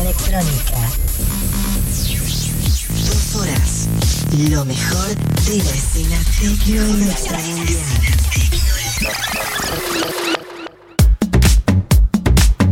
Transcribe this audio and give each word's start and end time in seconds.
Electrónica. 0.00 0.78
Dos 3.06 3.36
horas. 3.36 3.88
Lo 4.50 4.64
mejor 4.64 5.06
de 5.06 5.56
la 5.58 5.70
escena 5.70 6.16
tecno 6.40 6.82
en 6.82 7.04
nuestra 7.04 7.38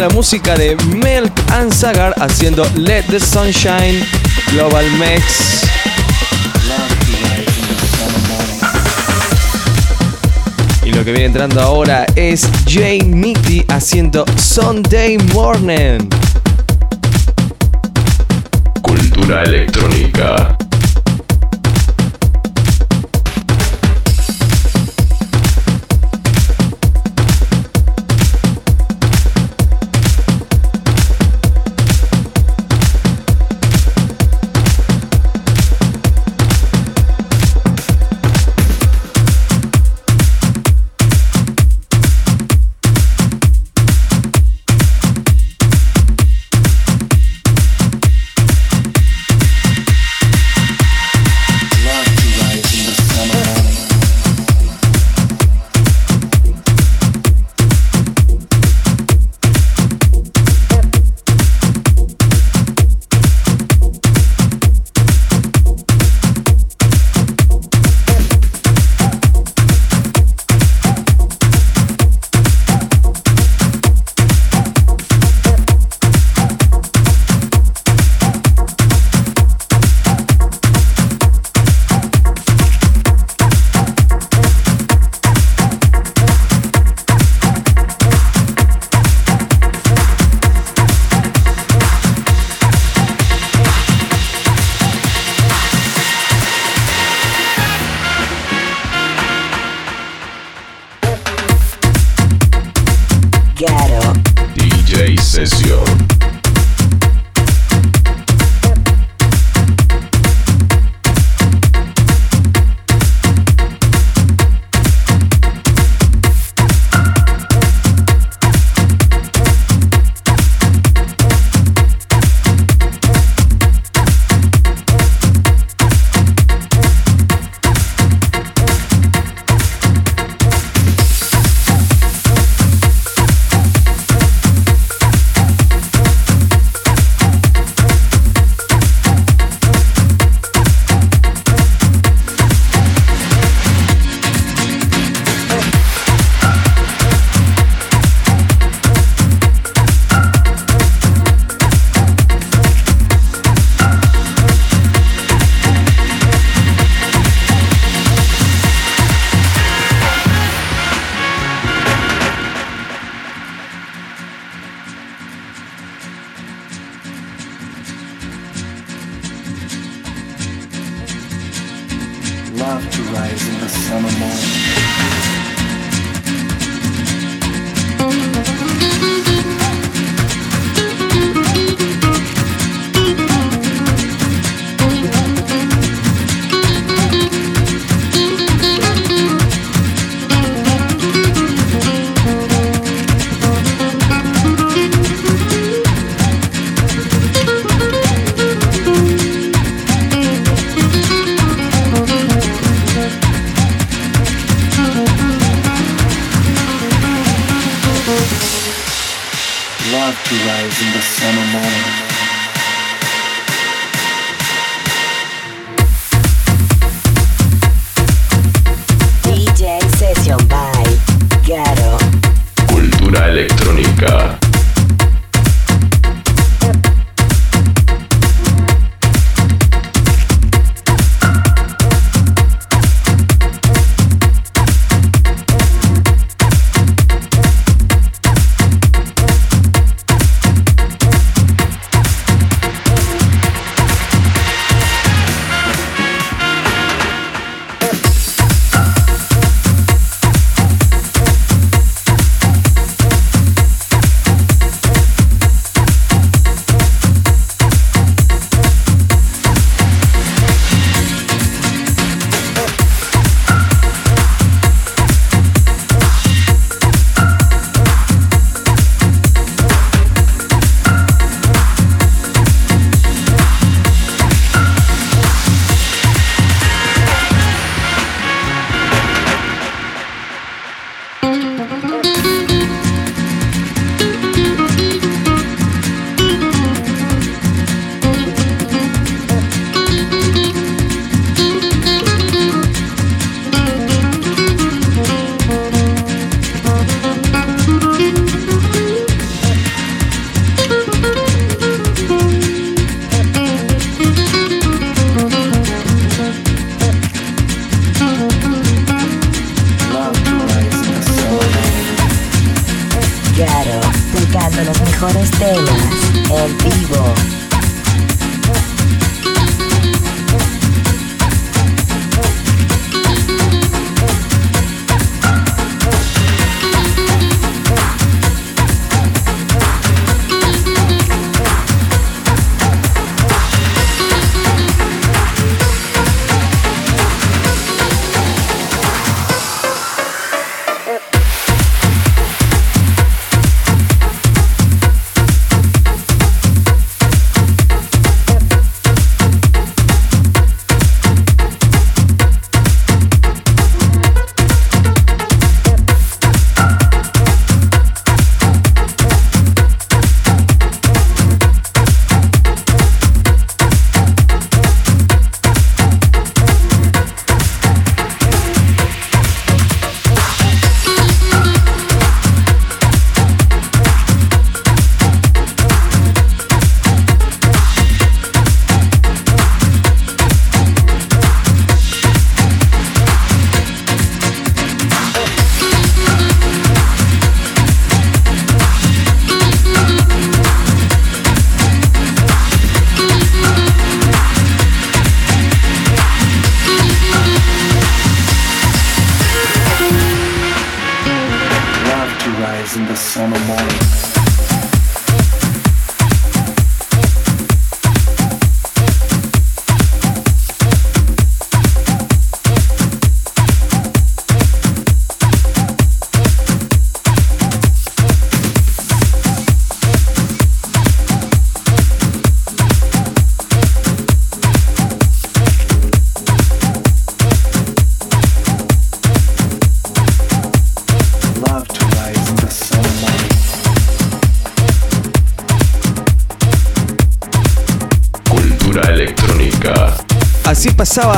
La 0.00 0.08
música 0.10 0.54
de 0.54 0.76
Milk 0.94 1.32
and 1.54 1.72
Sagar 1.72 2.14
haciendo 2.20 2.64
Let 2.76 3.02
the 3.10 3.18
Sunshine 3.18 4.06
Global 4.52 4.84
Mix. 4.92 5.66
Y 10.84 10.92
Lo 10.92 11.04
que 11.04 11.10
viene 11.10 11.24
entrando 11.24 11.60
ahora 11.60 12.06
es 12.14 12.48
Jane 12.64 13.04
Mitty 13.06 13.64
haciendo 13.68 14.24
Sunday 14.36 15.18
Morning. 15.34 16.08
Cultura 18.82 19.42
electrónica. 19.42 20.57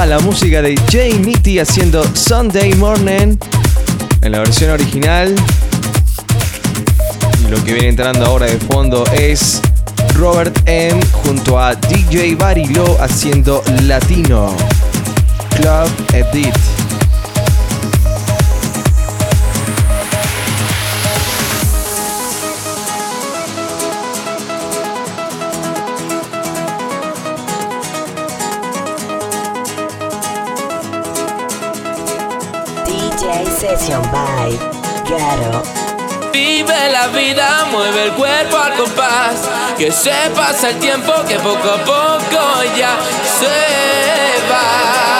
Pasaba 0.01 0.19
la 0.19 0.25
música 0.25 0.63
de 0.63 0.81
Jay 0.91 1.13
Nitty 1.13 1.59
haciendo 1.59 2.03
Sunday 2.15 2.73
Morning 2.75 3.37
en 4.23 4.33
la 4.33 4.39
versión 4.39 4.71
original. 4.71 5.35
Y 7.45 7.51
lo 7.51 7.63
que 7.65 7.75
viene 7.75 7.89
entrando 7.89 8.25
ahora 8.25 8.47
de 8.47 8.57
fondo 8.57 9.05
es 9.13 9.61
Robert 10.15 10.59
M 10.65 10.99
junto 11.25 11.59
a 11.59 11.75
DJ 11.75 12.35
Barilo 12.35 12.97
haciendo 12.99 13.63
Latino 13.83 14.57
Club 15.57 15.91
Edit. 16.15 16.70
Vive 36.33 36.93
la 36.93 37.07
vida, 37.09 37.67
mueve 37.71 38.05
el 38.05 38.13
cuerpo 38.13 38.59
al 38.59 38.75
compás. 38.75 39.49
Que 39.79 39.91
se 39.91 40.13
pasa 40.37 40.71
el 40.71 40.79
tiempo, 40.79 41.13
que 41.27 41.37
poco 41.37 41.71
a 41.71 41.79
poco 41.85 42.77
ya 42.77 42.99
se 43.39 44.53
va. 44.53 45.20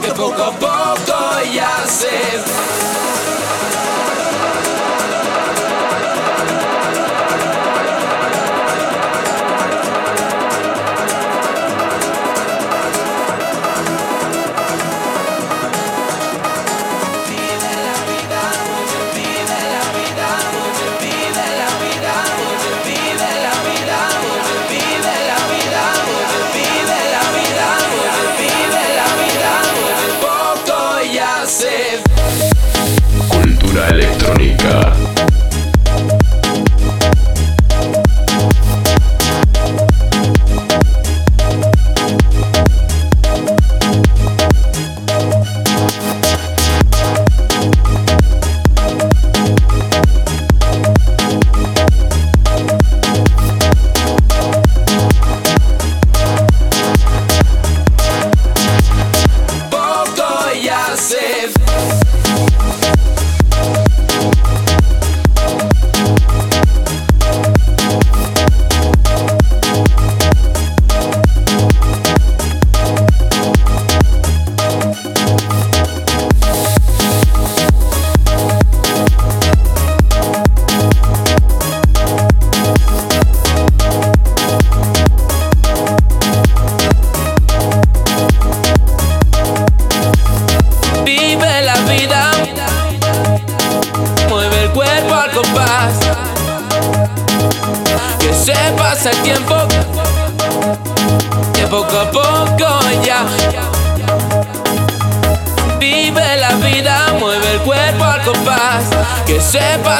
Que 0.00 0.08
se 0.08 0.14
pasa 0.60 1.42
el 1.42 2.77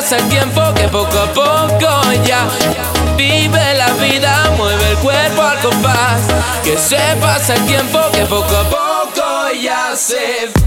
pasa 0.08 0.24
el 0.24 0.28
tiempo, 0.30 0.62
que 0.74 0.88
poco 0.88 1.18
a 1.18 1.32
poco 1.34 2.12
ya 2.24 2.48
vive 3.14 3.74
la 3.74 3.92
vida, 3.92 4.50
mueve 4.56 4.92
el 4.92 4.96
cuerpo 4.98 5.42
al 5.42 5.60
compás, 5.60 6.22
que 6.64 6.78
se 6.78 6.96
pasa 7.20 7.56
el 7.56 7.66
tiempo, 7.66 7.98
que 8.12 8.24
poco 8.24 8.56
a 8.56 8.64
poco 8.70 9.52
ya 9.60 9.94
se 9.94 10.57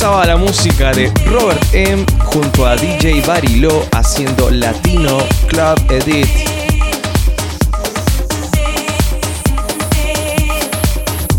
la 0.00 0.36
música 0.36 0.92
de 0.92 1.12
Robert 1.26 1.74
M 1.74 2.06
junto 2.26 2.64
a 2.64 2.76
DJ 2.76 3.20
Barilo 3.26 3.84
haciendo 3.90 4.48
Latino 4.48 5.18
Club 5.48 5.90
Edit. 5.90 6.28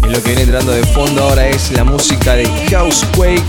Y 0.03 0.07
lo 0.07 0.21
que 0.21 0.27
viene 0.27 0.41
entrando 0.41 0.73
de 0.73 0.83
fondo 0.87 1.23
ahora 1.23 1.47
es 1.47 1.71
la 1.71 1.85
música 1.85 2.35
de 2.35 2.49
Housequake, 2.69 3.41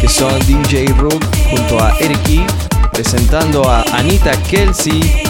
que 0.00 0.08
son 0.08 0.36
DJ 0.46 0.86
Rook 0.98 1.22
junto 1.50 1.78
a 1.80 1.96
Eriki, 2.00 2.44
presentando 2.92 3.70
a 3.70 3.82
Anita 3.92 4.32
Kelsey. 4.50 5.22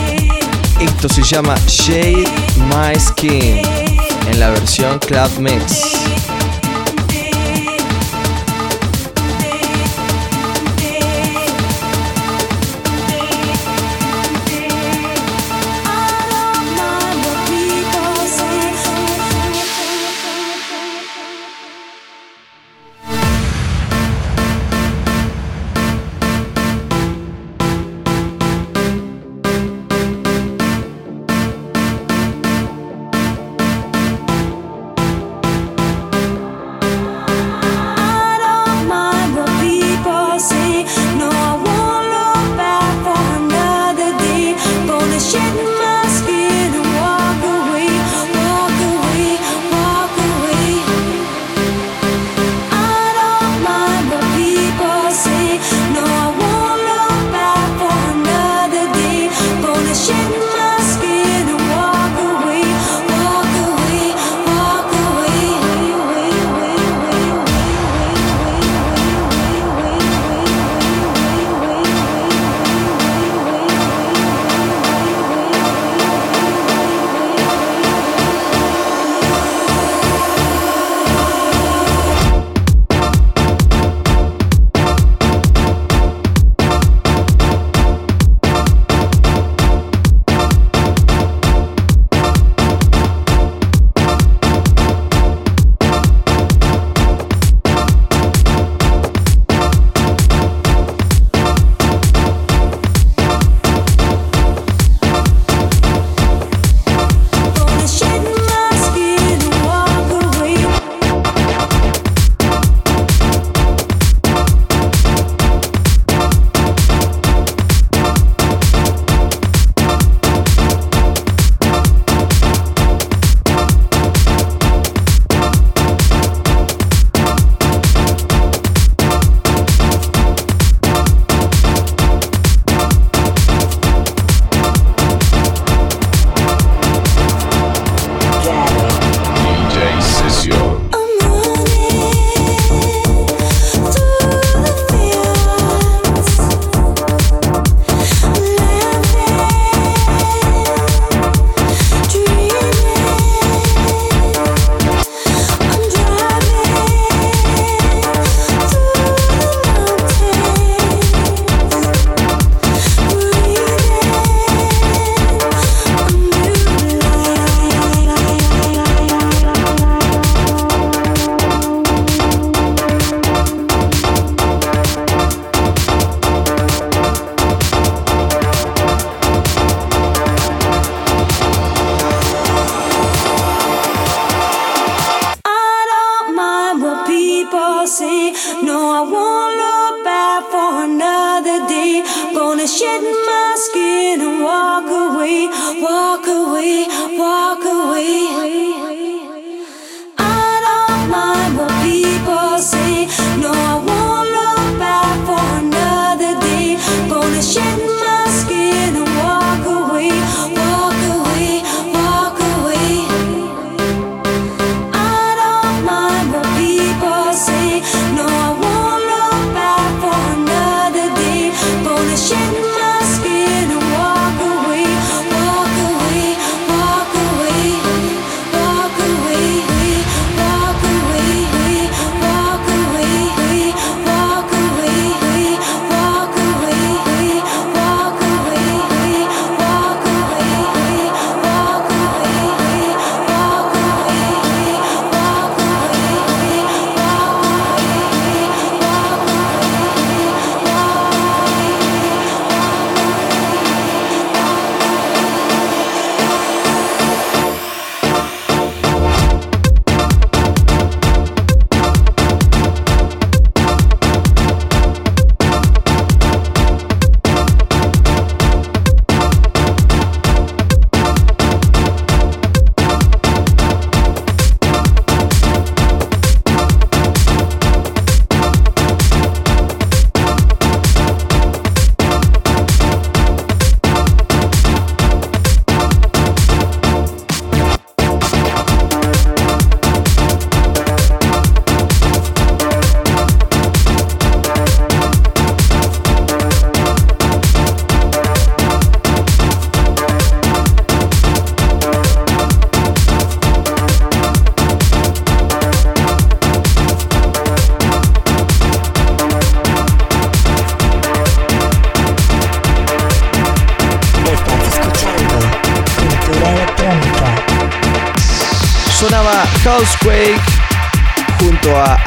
Esto 0.81 1.11
se 1.11 1.23
llama 1.23 1.57
Shade 1.67 2.25
My 2.57 2.99
Skin 2.99 3.61
en 4.31 4.41
la 4.41 4.49
versión 4.49 4.99
Club 4.99 5.31
Mix. 5.41 6.22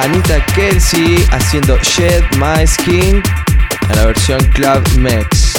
Anita 0.06 0.40
Kelsey 0.54 1.26
haciendo 1.32 1.80
Shed 1.82 2.24
My 2.38 2.68
Skin 2.68 3.24
en 3.90 3.96
la 3.96 4.06
versión 4.06 4.40
Club 4.54 4.88
Mex. 5.00 5.54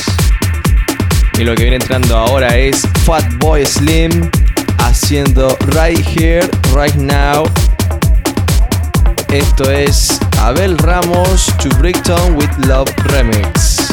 Y 1.37 1.43
lo 1.43 1.57
que 1.57 1.63
viene 1.63 1.79
entrando 1.79 2.17
ahora 2.17 2.57
es 2.57 2.87
Fatboy 3.05 3.67
Slim 3.67 4.31
haciendo 4.79 5.59
Right 5.73 6.07
Here, 6.07 6.49
Right 6.73 6.95
Now. 6.95 7.51
Esto 9.33 9.69
es 9.69 10.21
Abel 10.39 10.79
Ramos 10.79 11.47
to 11.59 11.69
Bricktown 11.81 12.37
with 12.37 12.51
Love 12.69 12.89
Remix. 13.07 13.89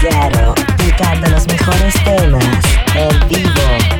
Claro, 0.00 0.54
picando 0.76 1.30
los 1.30 1.46
mejores 1.46 1.94
temas 2.04 2.64
en 2.94 3.28
vivo. 3.28 3.99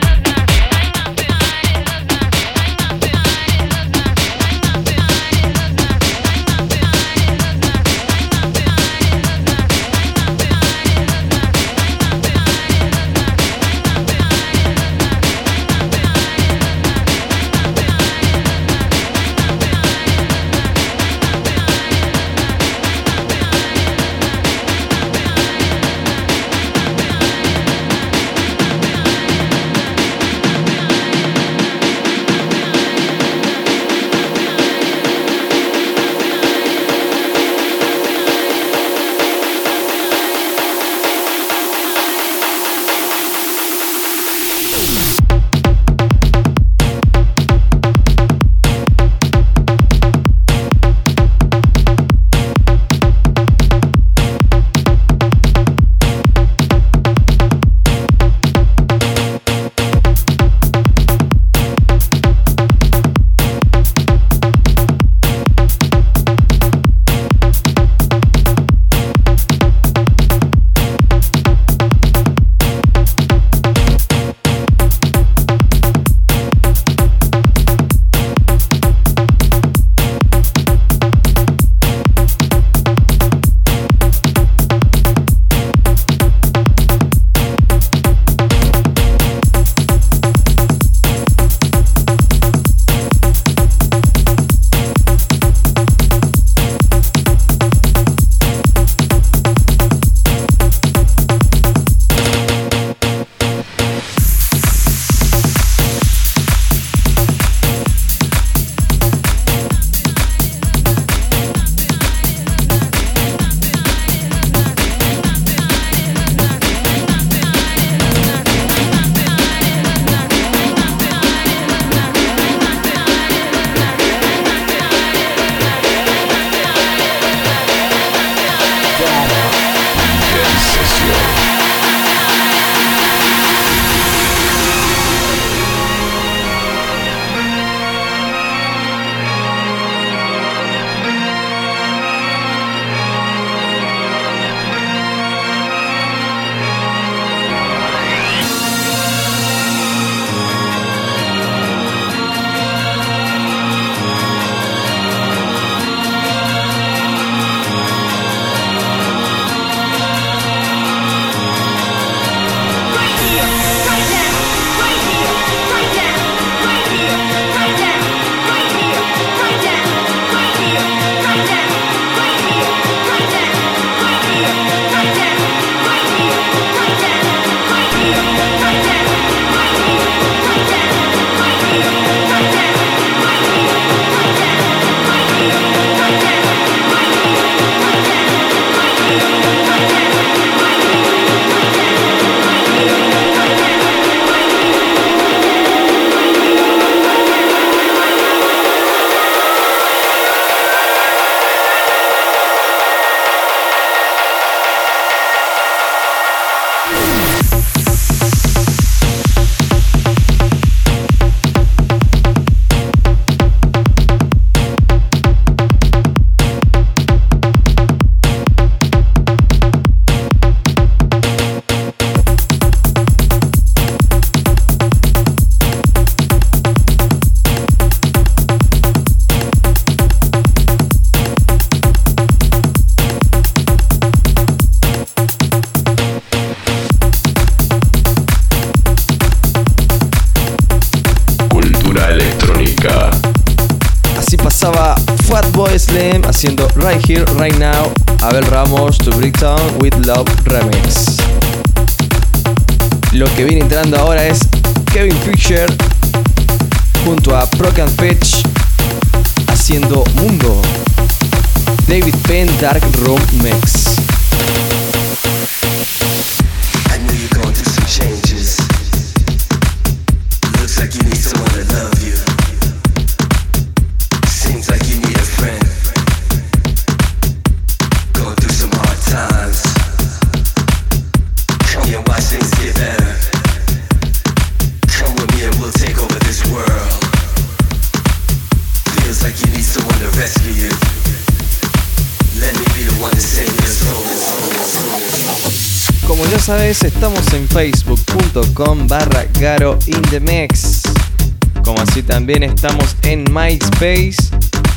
También 302.30 302.52
estamos 302.52 302.94
en 303.02 303.24
MySpace. 303.24 304.14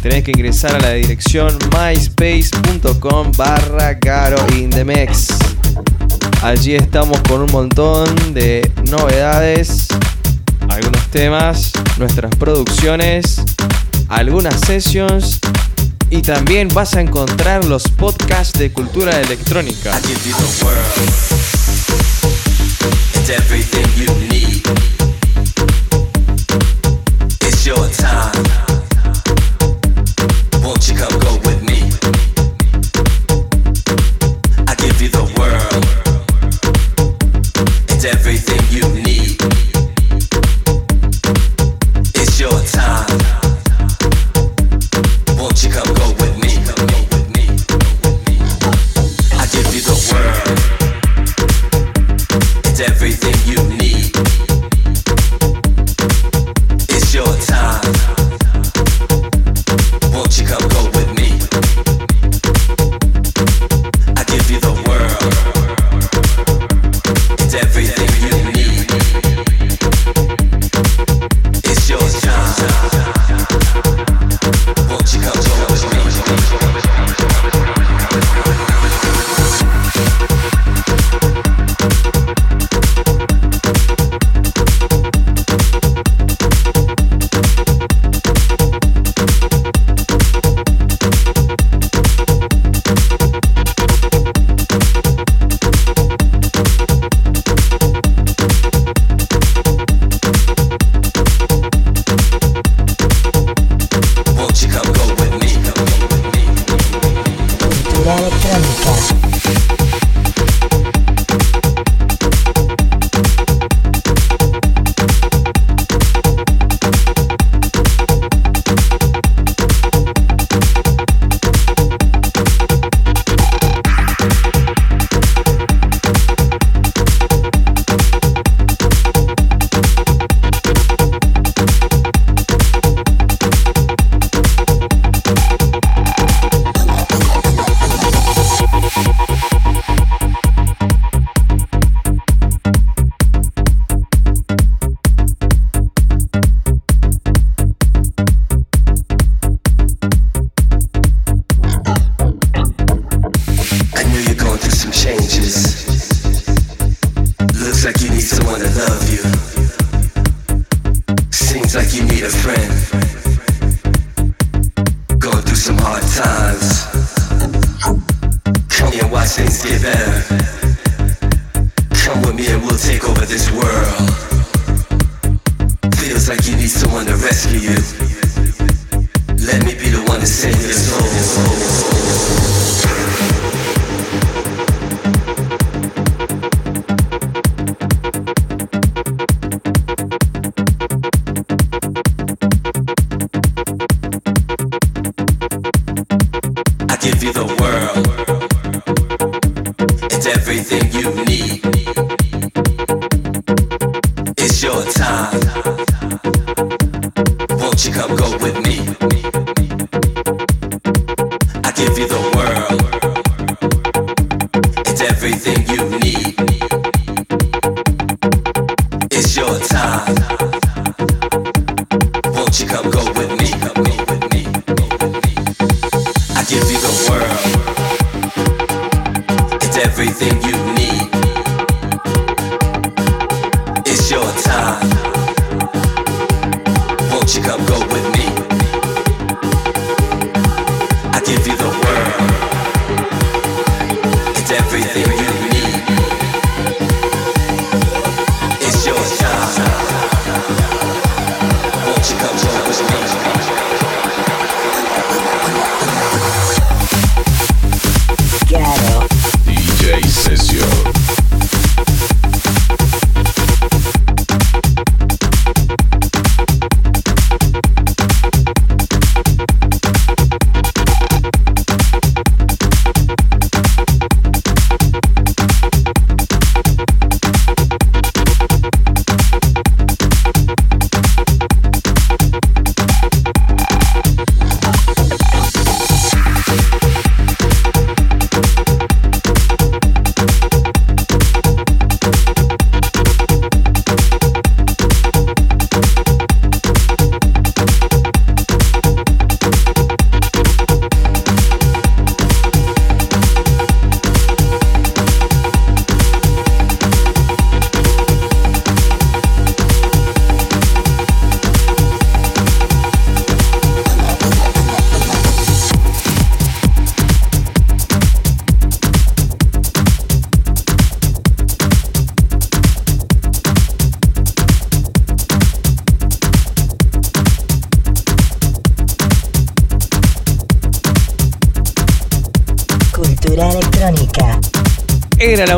Tenés 0.01 0.23
que 0.23 0.31
ingresar 0.31 0.73
a 0.75 0.79
la 0.79 0.93
dirección 0.93 1.55
myspace.com 1.69 3.31
barra 3.37 3.99
caro 3.99 4.37
in 4.57 4.71
the 4.71 4.83
mix. 4.83 5.27
Allí 6.41 6.73
estamos 6.73 7.21
con 7.29 7.41
un 7.41 7.51
montón 7.51 8.33
de 8.33 8.71
novedades, 8.89 9.85
algunos 10.67 11.07
temas, 11.11 11.73
nuestras 11.99 12.35
producciones, 12.37 13.39
algunas 14.09 14.59
sessions 14.61 15.39
y 16.09 16.23
también 16.23 16.69
vas 16.69 16.95
a 16.95 17.01
encontrar 17.01 17.65
los 17.65 17.83
podcasts 17.83 18.57
de 18.57 18.71
cultura 18.71 19.21
electrónica. 19.21 19.91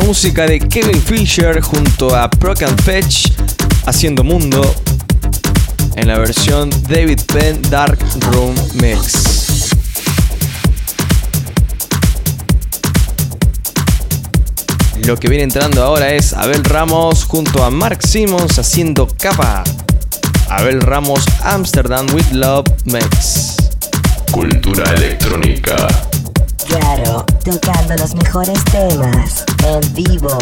Música 0.06 0.46
de 0.46 0.60
Kevin 0.60 1.02
Fisher 1.02 1.60
junto 1.60 2.14
a 2.14 2.30
Proc 2.30 2.62
and 2.62 2.80
Fetch 2.82 3.26
haciendo 3.86 4.22
mundo 4.22 4.62
en 5.96 6.06
la 6.06 6.16
versión 6.16 6.70
David 6.88 7.20
Penn 7.26 7.60
Dark 7.68 7.98
Room 8.30 8.54
Mix. 8.74 9.70
Lo 15.04 15.16
que 15.16 15.28
viene 15.28 15.42
entrando 15.42 15.82
ahora 15.82 16.14
es 16.14 16.32
Abel 16.34 16.62
Ramos 16.62 17.24
junto 17.24 17.64
a 17.64 17.70
Mark 17.70 17.98
Simmons 18.06 18.60
haciendo 18.60 19.08
capa. 19.08 19.64
Abel 20.48 20.82
Ramos 20.82 21.24
Amsterdam 21.42 22.06
with 22.14 22.30
Love 22.30 22.66
Mix. 22.84 23.56
Cultura 24.30 24.88
electrónica. 24.94 25.88
Claro, 26.68 27.24
tocando 27.44 27.94
los 27.96 28.14
mejores 28.14 28.62
temas 28.64 29.44
en 29.64 29.94
vivo. 29.94 30.36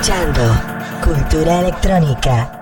Escuchando 0.00 0.42
Cultura 1.04 1.60
Electrónica. 1.60 2.59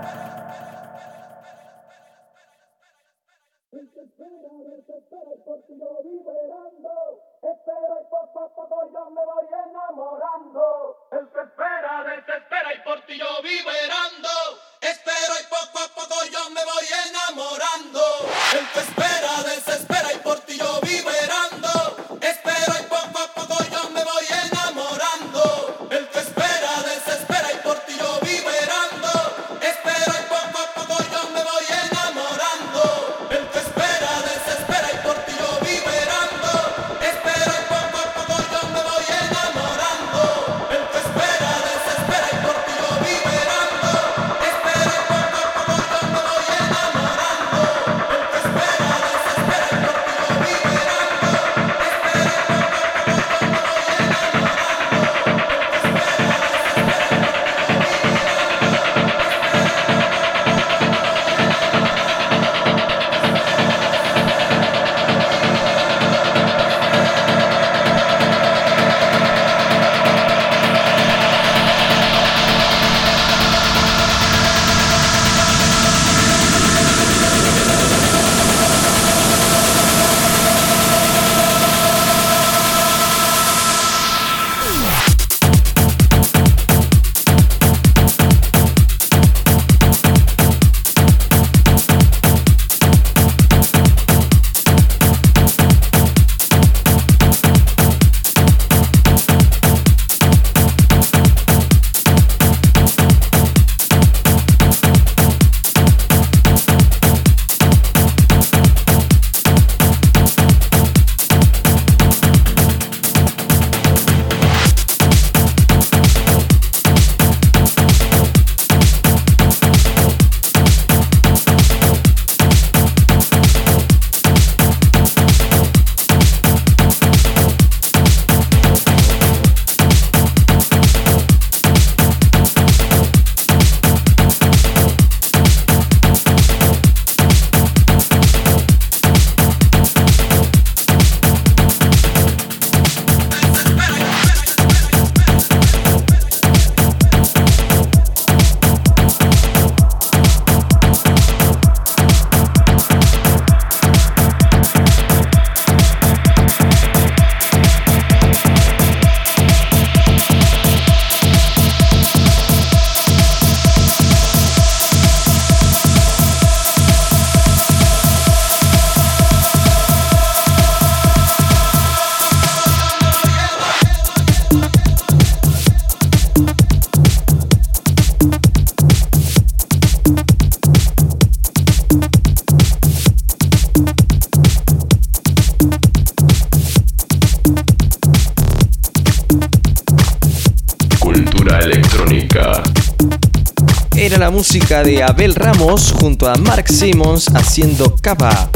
Música 194.58 194.82
de 194.82 195.04
Abel 195.04 195.36
Ramos 195.36 195.94
junto 196.00 196.28
a 196.28 196.34
Mark 196.36 196.66
Simmons 196.68 197.28
haciendo 197.34 197.94
capa. 198.02 198.50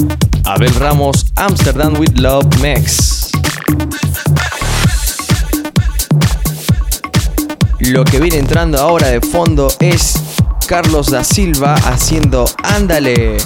Abel 0.44 0.74
Ramos, 0.74 1.26
Amsterdam 1.36 1.94
with 1.96 2.14
Love 2.16 2.46
Max. 2.60 3.30
Lo 7.78 8.04
que 8.04 8.18
viene 8.18 8.38
entrando 8.38 8.78
ahora 8.78 9.08
de 9.08 9.20
fondo 9.20 9.68
es 9.78 10.14
Carlos 10.66 11.08
da 11.10 11.22
Silva 11.22 11.74
haciendo 11.74 12.46
Ándale, 12.64 13.36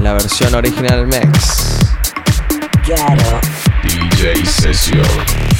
la 0.00 0.12
versión 0.12 0.54
original 0.54 1.08
Max. 1.08 1.80
Claro. 2.84 3.40
DJ 3.82 4.46
Session. 4.46 5.59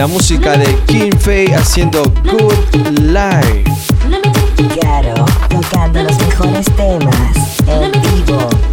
La 0.00 0.06
música 0.06 0.56
de 0.56 0.74
King 0.86 1.10
Faye 1.18 1.54
haciendo 1.54 2.02
Good 2.24 2.98
Life. 3.00 3.64
Claro, 4.80 5.26
tocando 5.48 6.02
los 6.02 6.18
mejores 6.20 6.66
temas 6.74 7.60
en 7.66 7.92
vivo. 7.92 8.69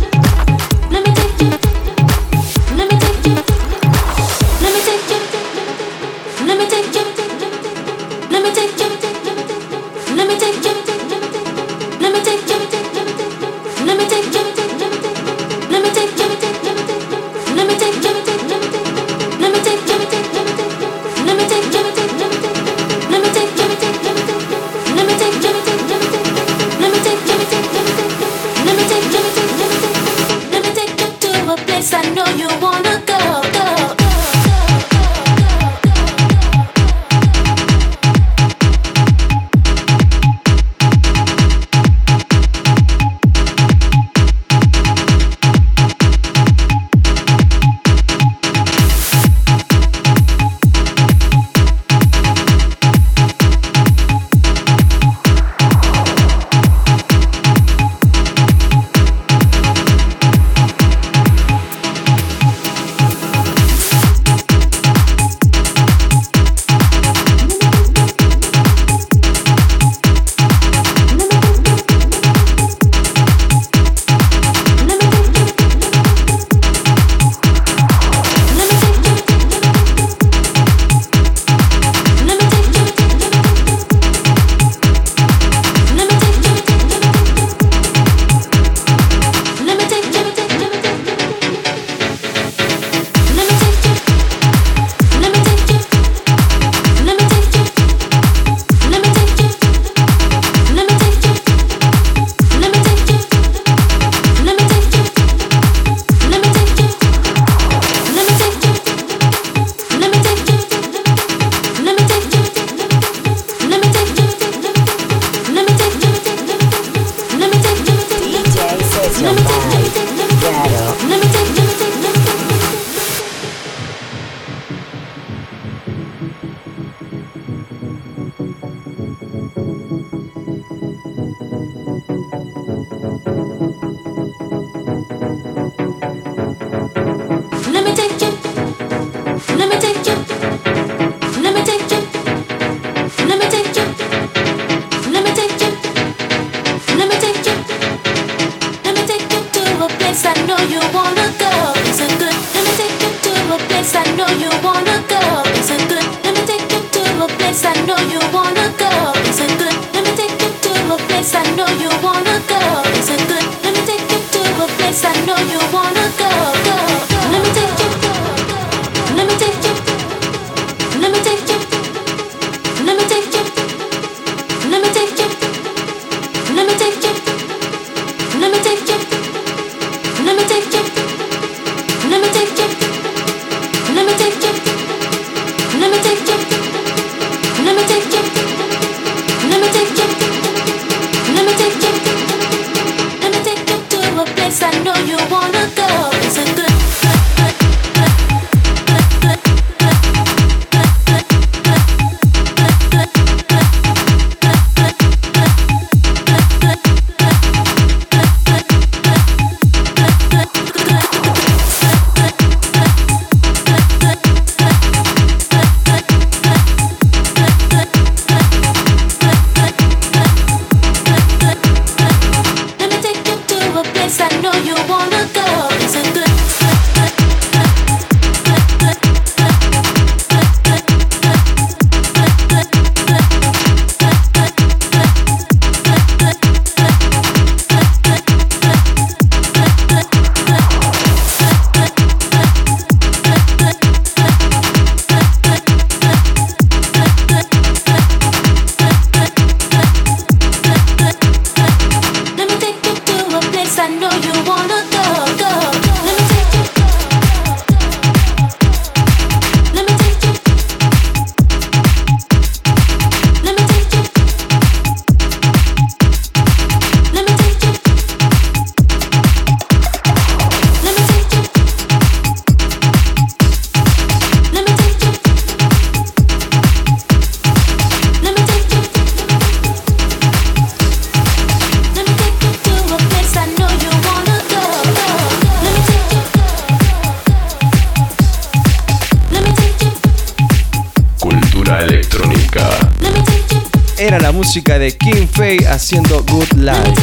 Haciendo 295.87 296.21
Good 296.29 296.51
Life. 296.57 297.01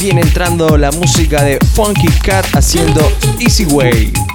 Viene 0.00 0.22
entrando 0.22 0.76
la 0.76 0.90
música 0.90 1.44
de 1.44 1.56
Funky 1.74 2.08
Cat 2.24 2.44
haciendo 2.56 3.12
Easy 3.38 3.64
Way. 3.66 4.29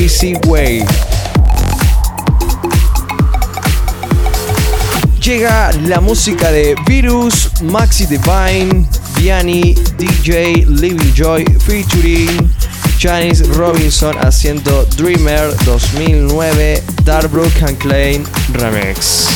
Easy 0.00 0.34
Way. 0.46 0.84
Llega 5.20 5.72
la 5.86 6.00
música 6.00 6.50
de 6.50 6.74
Virus, 6.86 7.50
Maxi 7.62 8.06
Divine, 8.06 8.86
Vianney, 9.16 9.74
DJ 9.98 10.66
Living 10.66 11.12
Joy 11.14 11.44
featuring 11.66 12.50
Janice 12.98 13.44
Robinson 13.54 14.16
haciendo 14.18 14.84
Dreamer 14.96 15.54
2009 15.64 16.82
Darbrook 17.04 17.62
and 17.62 17.78
Klein 17.78 18.24
Remix. 18.52 19.33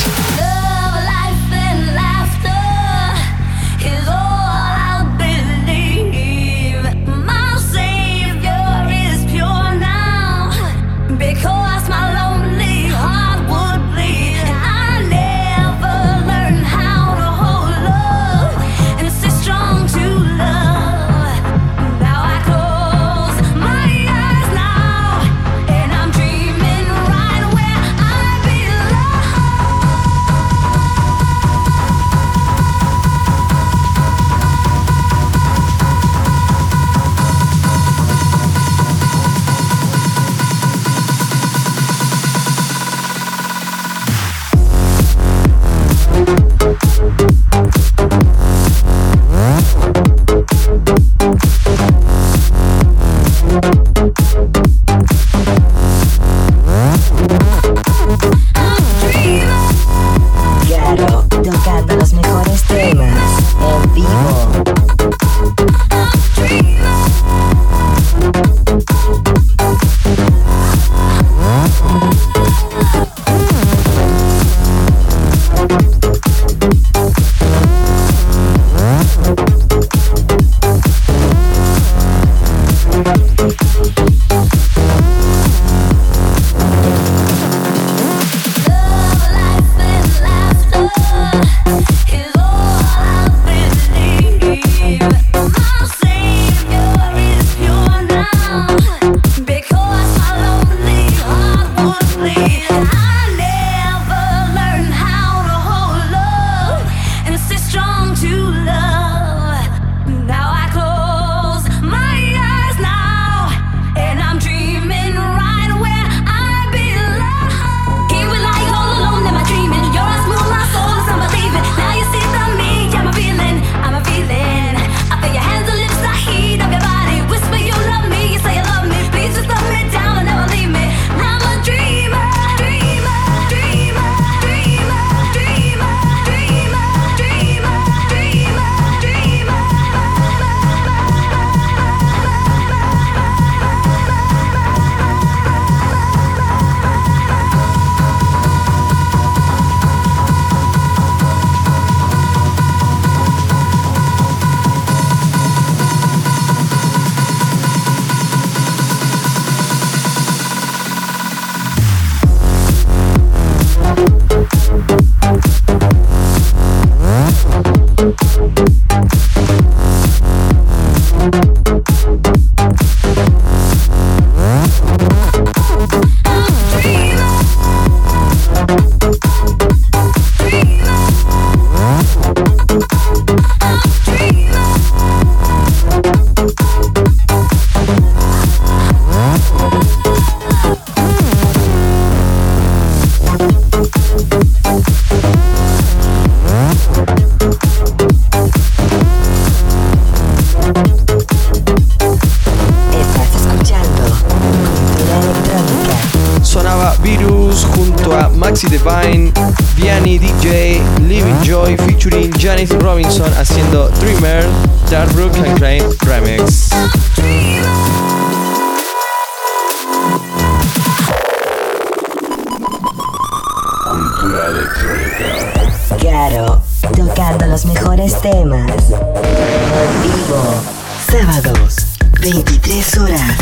23 232.21 232.97
horas. 232.97 233.37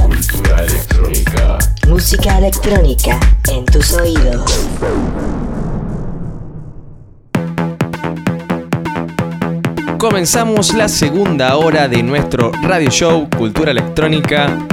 Cultura 0.00 0.64
electrónica. 0.64 1.58
Música 1.86 2.38
electrónica 2.38 3.20
en 3.50 3.66
tus 3.66 3.92
oídos. 3.92 4.66
Comenzamos 9.98 10.72
la 10.72 10.88
segunda 10.88 11.56
hora 11.56 11.88
de 11.88 12.02
nuestro 12.02 12.52
radio 12.62 12.88
show 12.90 13.28
Cultura 13.36 13.72
Electrónica. 13.72 14.66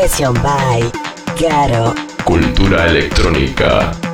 Session 0.10 0.34
by. 0.42 0.92
Cultura 2.24 2.88
electrónica. 2.88 4.09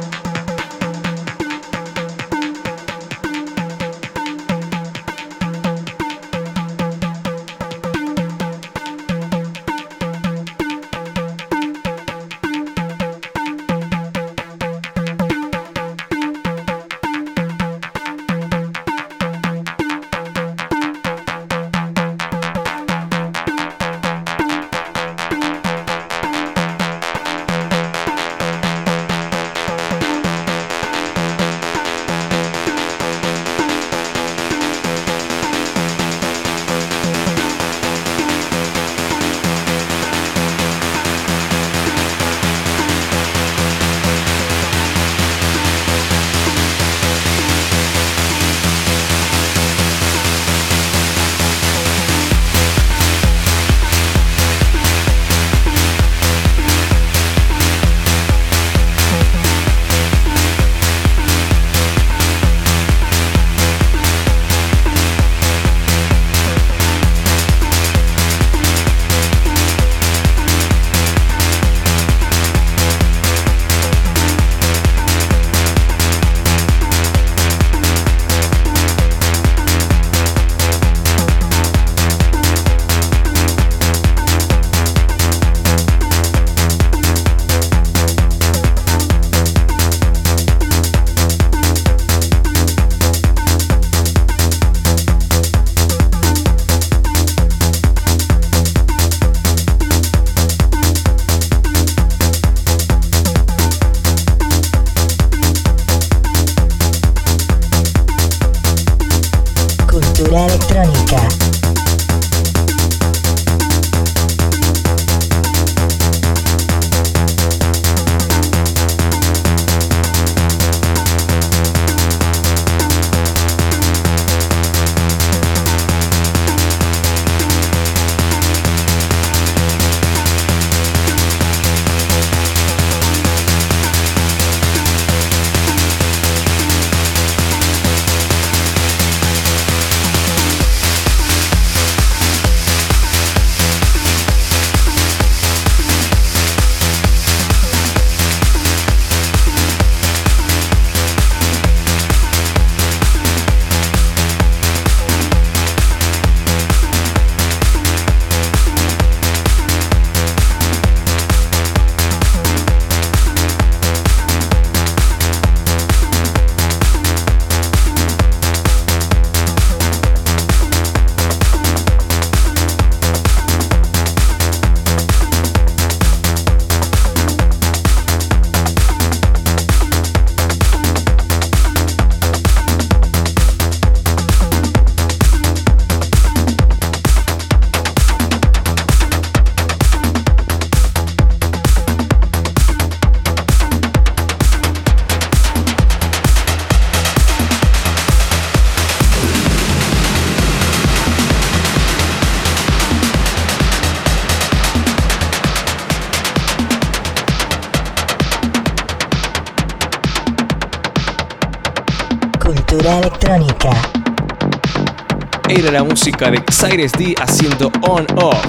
La 215.76 215.84
música 215.84 216.32
de 216.32 216.41
Cyrus 216.49 216.93
D 216.93 217.13
haciendo 217.21 217.69
on 217.82 218.07
off. 218.15 218.45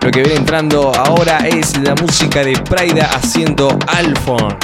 Lo 0.00 0.10
que 0.10 0.22
viene 0.22 0.36
entrando 0.36 0.94
ahora 0.94 1.46
es 1.46 1.78
la 1.78 1.94
música 1.94 2.42
de 2.42 2.56
Praida 2.56 3.04
haciendo 3.12 3.78
Alphon. 3.88 4.56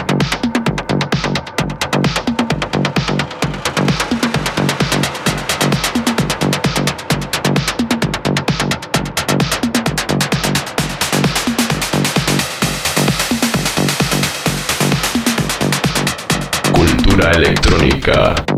Cultura 16.72 17.30
electrónica. 17.32 18.49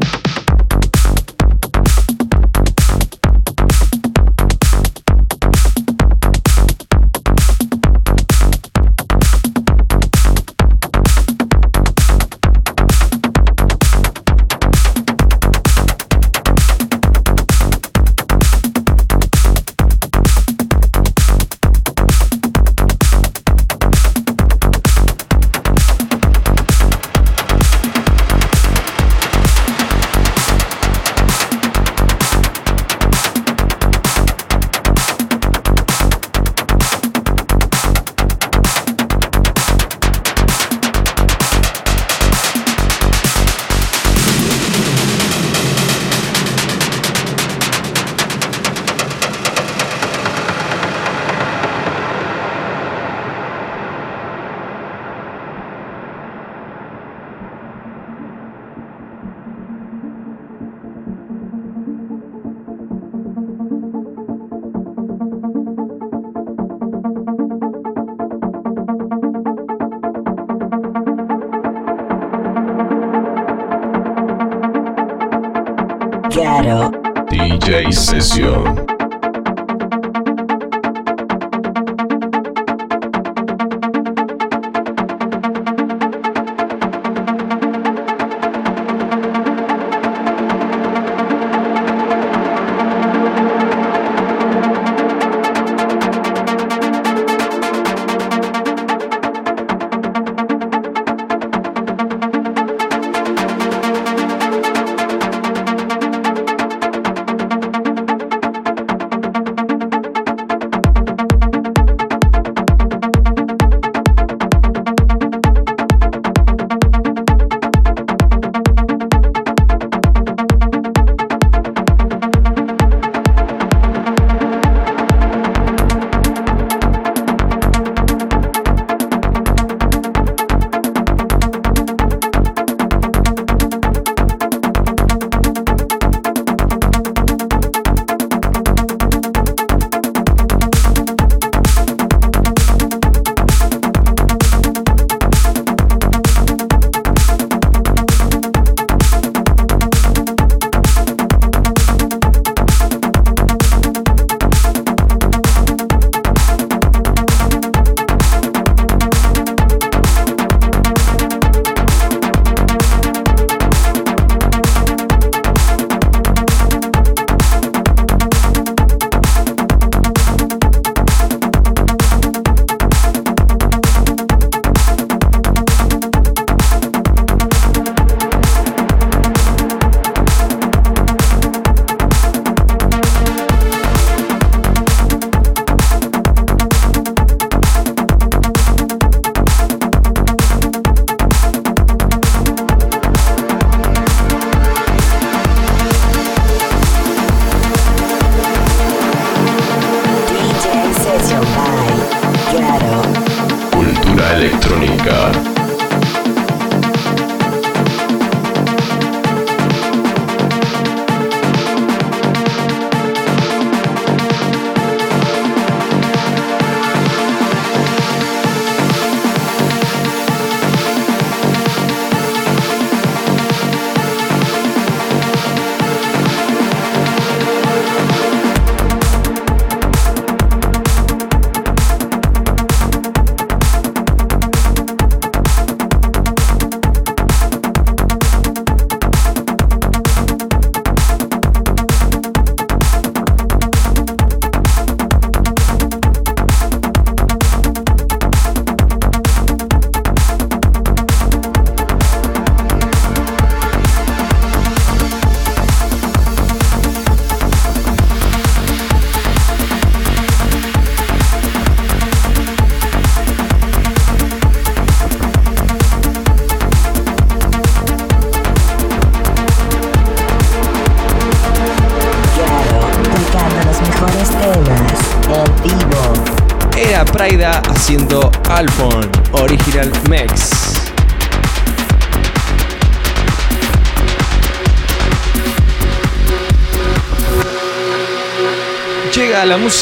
DJ 78.02 78.20
Sesión. 78.20 78.41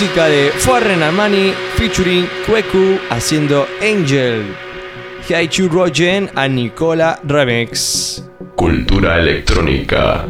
Música 0.01 0.29
de 0.29 0.51
Foreign 0.61 1.03
Armani 1.03 1.53
featuring 1.77 2.27
Kweku 2.47 2.99
haciendo 3.11 3.67
Angel. 3.83 4.47
Haichu 5.29 5.69
Rogen 5.69 6.31
a 6.35 6.49
Nicola 6.49 7.21
Remix. 7.23 8.25
Cultura 8.57 9.19
electrónica. 9.19 10.30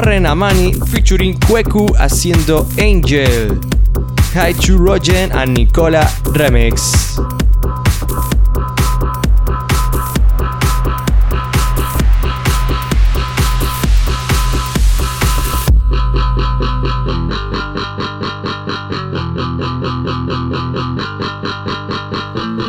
Warren 0.00 0.24
Amani 0.24 0.72
featuring 0.72 1.38
Kweku 1.40 1.92
haciendo 1.98 2.66
Angel. 2.78 3.60
Haichu 4.32 4.78
Rogen 4.78 5.30
and 5.32 5.52
Nicola 5.58 6.10
Remix. 6.32 7.20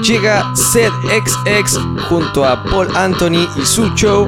Llega 0.01 0.51
ZXX 0.53 1.79
junto 2.09 2.43
a 2.43 2.61
Paul 2.61 2.89
Anthony 2.97 3.47
y 3.55 3.65
su 3.65 3.89
show 3.95 4.27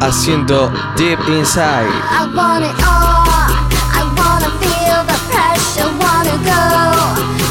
haciendo 0.00 0.72
Deep 0.96 1.18
Inside. 1.28 1.88
I 2.10 2.26
want 2.34 2.64
it 2.64 2.74
all. 2.82 3.26
I 3.92 4.02
wanna 4.18 4.50
feel 4.60 5.04
the 5.06 5.18
pressure. 5.30 5.88
Wanna 6.00 6.36
go 6.44 6.62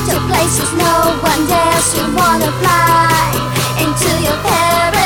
to 0.09 0.19
places 0.27 0.71
no 0.73 1.15
one 1.21 1.47
dares. 1.47 1.95
You 1.95 2.05
wanna 2.15 2.51
fly 2.61 3.33
into 3.79 4.09
your 4.21 4.37
paradise. 4.43 4.98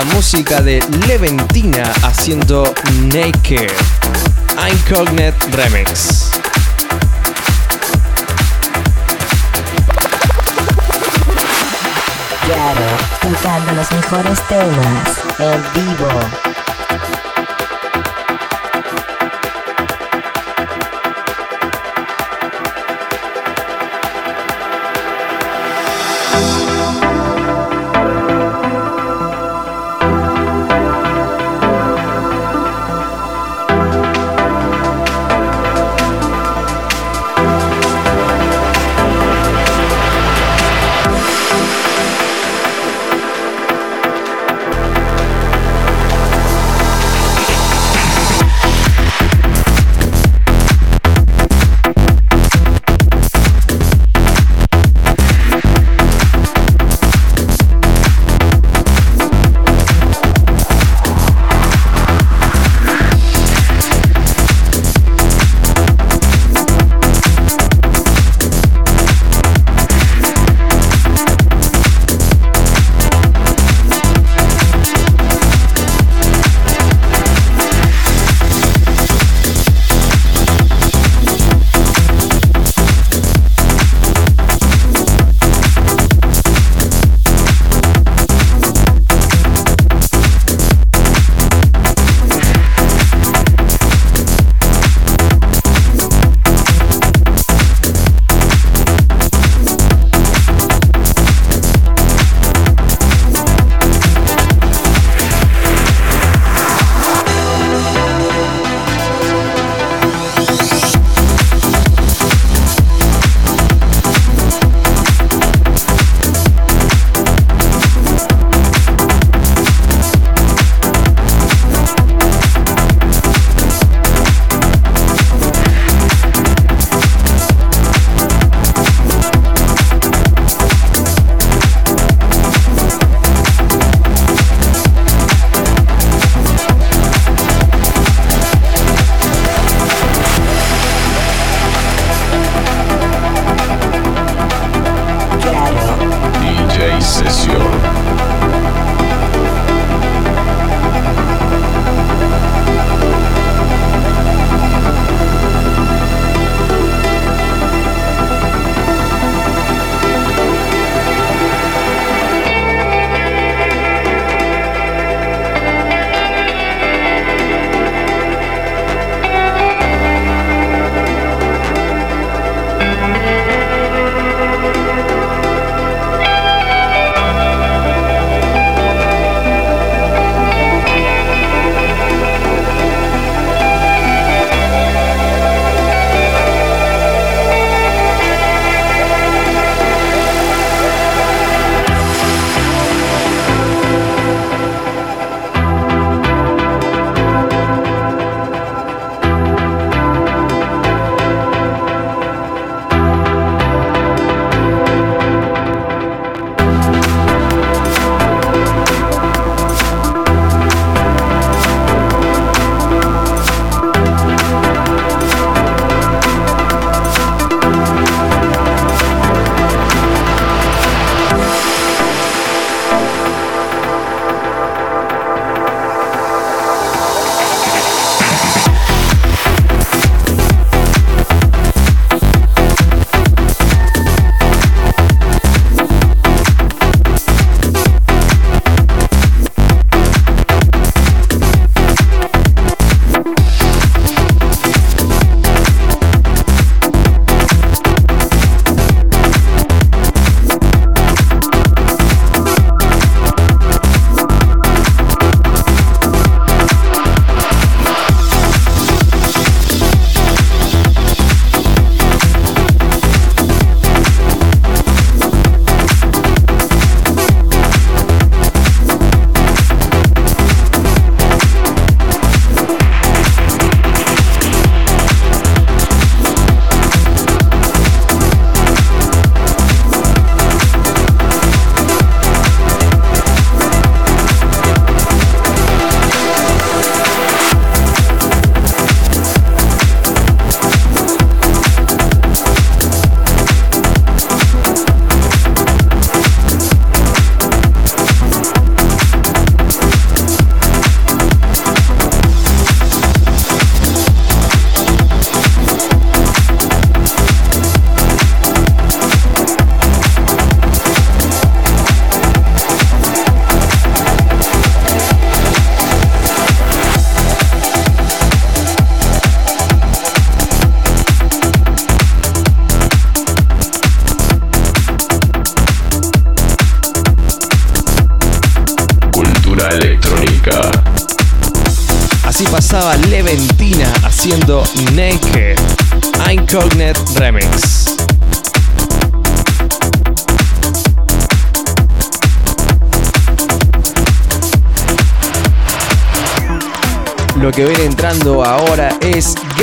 La 0.00 0.14
música 0.14 0.62
de 0.62 0.82
Leventina 1.06 1.92
haciendo 2.02 2.72
Naked. 3.12 3.70
Incognite 4.72 5.34
Remix. 5.50 6.30
Claro, 12.46 12.80
tocando 13.20 13.72
los 13.72 13.92
mejores 13.92 14.40
temas 14.48 15.18
en 15.38 15.84
vivo. 15.84 16.49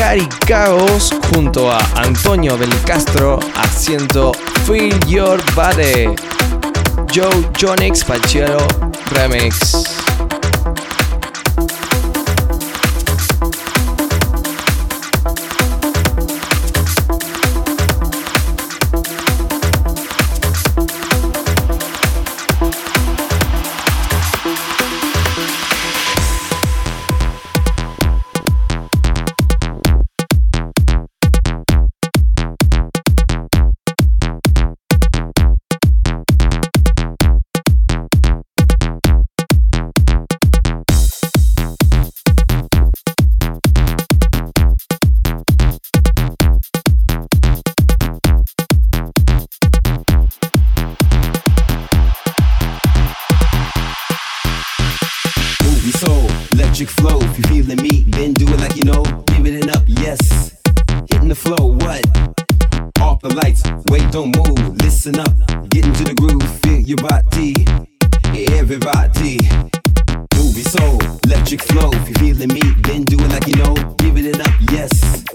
Gary 0.09 0.29
Caos 0.47 1.13
junto 1.33 1.69
a 1.69 1.79
Antonio 1.95 2.55
del 2.55 2.69
Castro 2.83 3.41
haciendo 3.57 4.31
Feel 4.65 4.97
Your 5.05 5.37
Body. 5.53 6.15
Joe 7.13 7.45
Jonix 7.59 8.05
Pachero 8.05 8.65
Remix. 9.11 10.06
Off 63.17 63.33
the 63.33 63.33
lights, 63.33 63.63
wait, 63.89 64.05
don't 64.11 64.29
move. 64.37 64.77
Listen 64.77 65.17
up, 65.17 65.33
get 65.73 65.87
into 65.87 66.03
the 66.03 66.13
groove. 66.13 66.45
Feel 66.61 66.81
your 66.85 67.01
body, 67.01 67.65
everybody. 68.53 69.41
Movie 70.37 70.61
soul, 70.61 71.01
electric 71.25 71.63
flow. 71.63 71.89
If 71.97 72.09
you're 72.09 72.21
feeling 72.21 72.53
me, 72.53 72.61
then 72.85 73.01
do 73.09 73.17
it 73.17 73.29
like 73.33 73.47
you 73.47 73.57
know. 73.57 73.73
Give 73.97 74.21
it 74.21 74.37
up, 74.37 74.53
yes. 74.69 75.25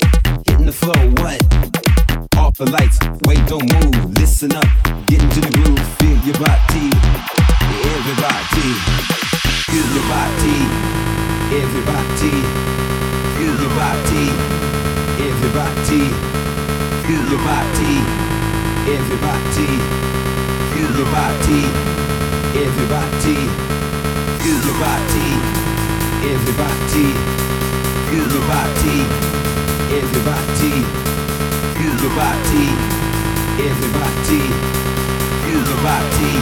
Hitting 0.46 0.66
the 0.66 0.70
flow, 0.70 0.94
what? 1.18 1.42
Off 2.38 2.54
the 2.54 2.70
lights, 2.70 3.02
wait, 3.26 3.42
don't 3.50 3.66
move. 3.66 4.14
Listen 4.14 4.54
up, 4.54 4.70
get 5.10 5.18
into 5.18 5.42
the 5.42 5.50
groove. 5.50 5.82
Feel 5.98 6.18
your 6.22 6.38
body, 6.38 6.86
everybody. 7.98 8.78
Feel 9.66 9.88
your 9.90 10.06
body, 10.06 10.58
everybody. 11.50 12.34
Feel 13.34 13.54
your 13.58 13.74
body, 13.74 14.26
everybody. 15.18 16.61
Your 17.32 17.40
body, 17.40 17.96
everybody. 18.92 19.70
Feel 20.68 20.92
your 21.00 21.08
body, 21.08 21.64
everybody. 22.60 23.48
Feel 24.44 24.60
your 24.68 24.76
body, 24.76 25.28
everybody. 26.28 27.08
Feel 28.04 28.28
your 28.28 28.44
body, 28.52 28.98
everybody. 29.96 30.84
Feel 31.72 31.96
your 32.04 32.12
body, 32.20 32.66
everybody. 33.64 34.42
Feel 35.40 35.62
your 35.64 35.80
body. 35.88 36.32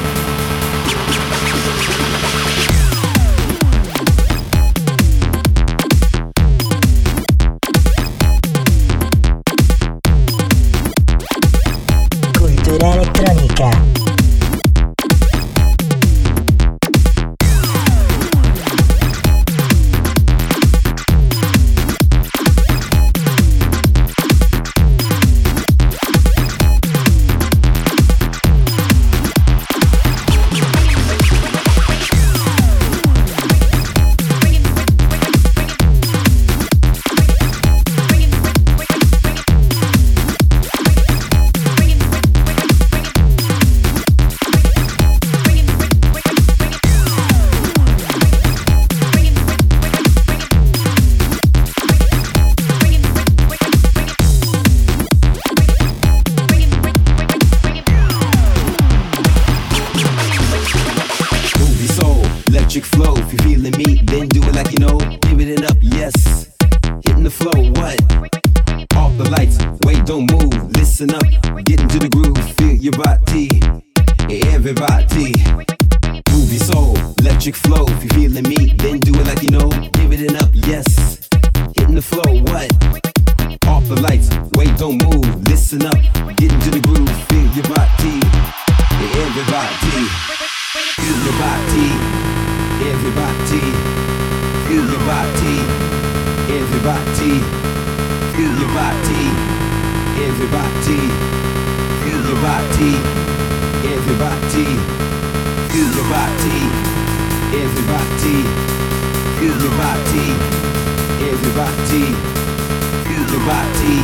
everybody, 113.50 113.98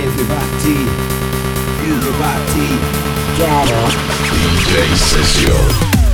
everybody, 0.00 0.80
everybody. 1.84 2.72
DJ 4.32 4.96
Session. 4.96 6.05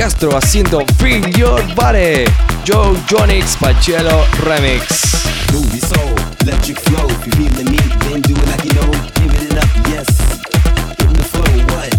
Belcastro 0.00 0.34
haciendo 0.34 0.82
Feel 0.96 1.28
Your 1.36 1.62
Body. 1.74 2.24
Joe 2.64 2.96
Jonix 3.06 3.54
Pacello 3.58 4.24
Remix. 4.44 4.88
Move 5.52 5.68
your 5.74 5.86
soul, 5.86 6.14
electric 6.40 6.80
flow. 6.80 7.06
If 7.06 7.26
you 7.26 7.32
feeling 7.32 7.70
me, 7.70 7.76
then 8.08 8.22
do 8.22 8.32
it 8.32 8.46
like 8.46 8.64
you 8.64 8.72
know. 8.80 8.90
Give 9.20 9.34
it 9.44 9.58
up, 9.58 9.68
yes. 9.92 10.08
Hitting 10.96 11.12
the 11.12 11.24
flow, 11.28 11.52
what? 11.68 11.92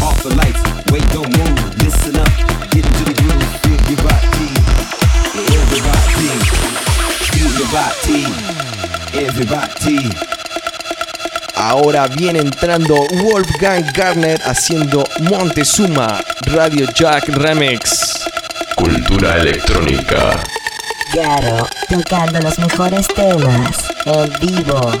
Off 0.00 0.22
the 0.22 0.34
lights, 0.36 0.62
wait, 0.90 1.04
don't 1.12 1.28
move. 1.36 1.60
Listen 1.84 2.16
up, 2.16 2.32
get 2.72 2.80
into 2.80 3.04
the 3.04 3.12
groove. 3.20 3.44
Feel 3.60 3.80
your 3.92 4.00
body, 4.08 4.48
everybody. 5.60 6.32
Feel 7.28 7.52
your 7.60 7.68
body, 7.76 8.24
everybody. 9.20 10.08
Ahora 11.56 12.08
viene 12.08 12.38
entrando 12.38 13.06
Wolfgang 13.22 13.84
Garner 13.92 14.40
haciendo 14.46 15.04
Montezuma 15.20 16.31
Radio 16.54 16.86
Jack 16.94 17.28
Remix. 17.28 18.24
Cultura 18.76 19.38
electrónica. 19.38 20.38
Garo, 21.14 21.66
tocando 21.88 22.40
los 22.40 22.58
mejores 22.58 23.08
temas 23.08 23.88
en 24.04 24.32
vivo. 24.38 24.92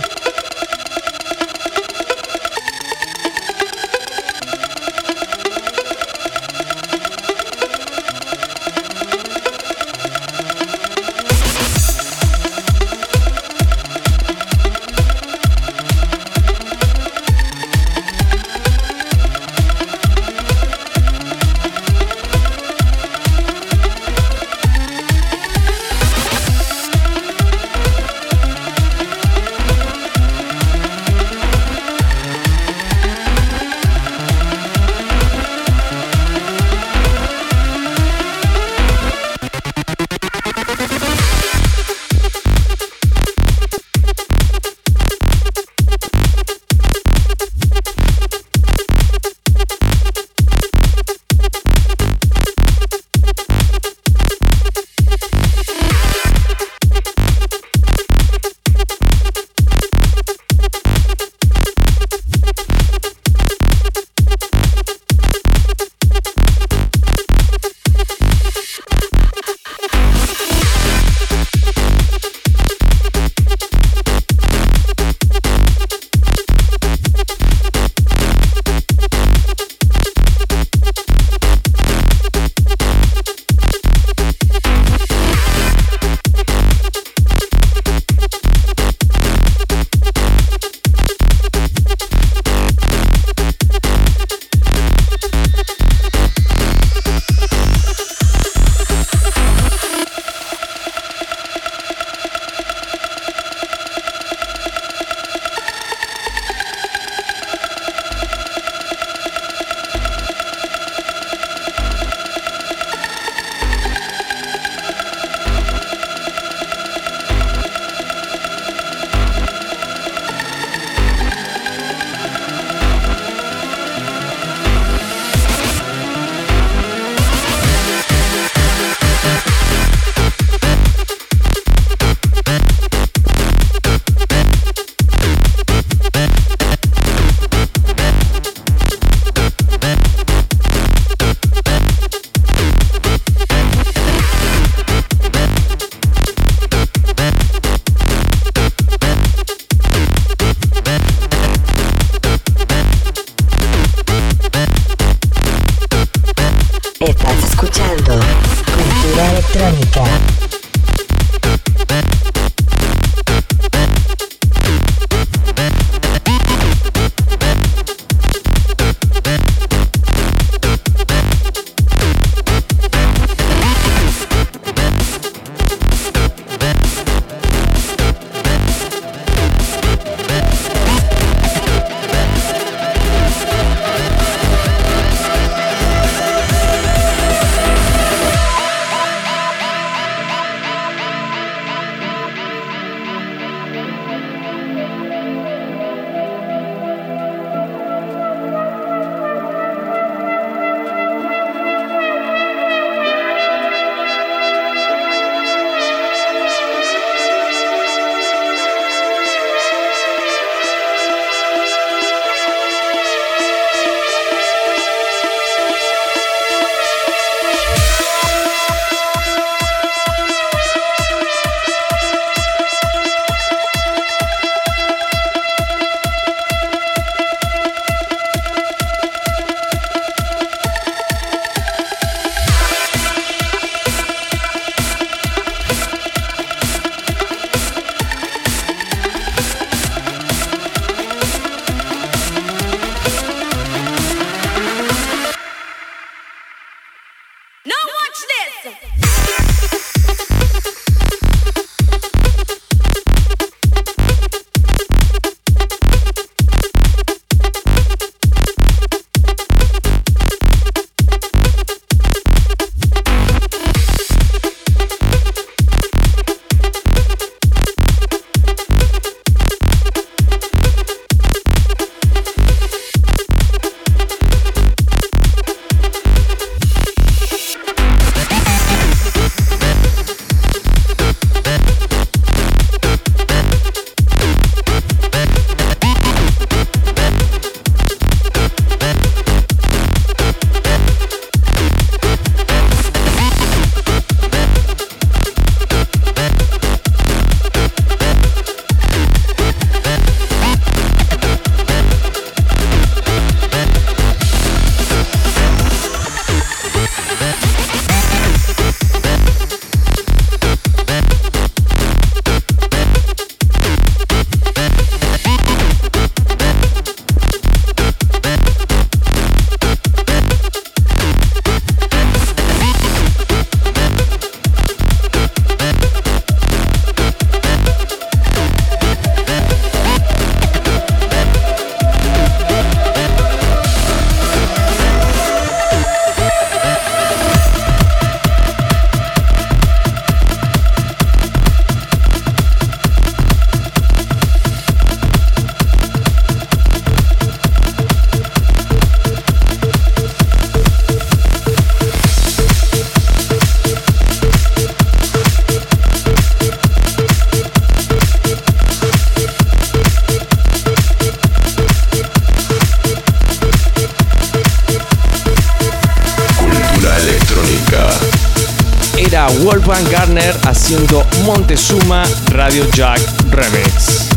Haciendo 370.72 371.04
Montezuma 371.26 372.02
Radio 372.30 372.64
Jack 372.72 372.98
Remix. 373.30 374.08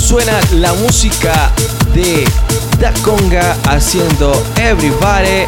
Suena 0.00 0.38
la 0.52 0.72
música 0.74 1.50
de 1.94 2.24
Da 2.78 2.92
Conga 3.02 3.56
haciendo 3.66 4.32
Everybody 4.56 5.46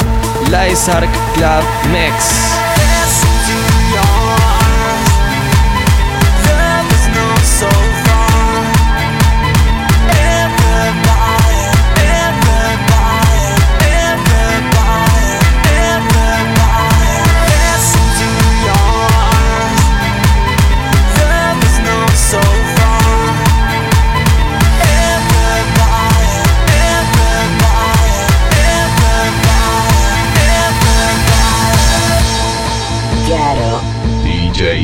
Lizark 0.51 1.09
Club 1.35 1.65
Mix. 1.93 2.49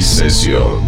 Sesión. 0.07 0.86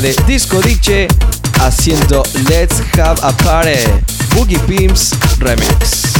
de 0.00 0.14
Disco 0.26 0.60
Diche 0.62 1.06
haciendo 1.60 2.22
Let's 2.48 2.82
Have 2.98 3.20
a 3.22 3.32
Party, 3.32 3.78
Boogie 4.34 4.58
Pimps 4.60 5.12
Remix. 5.38 6.11